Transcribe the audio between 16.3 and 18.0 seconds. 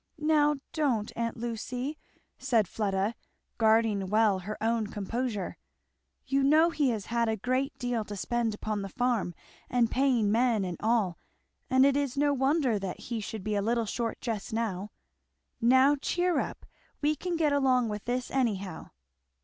up! we can get along